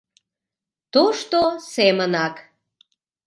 [0.93, 1.39] —Тошто
[1.73, 2.35] семынак.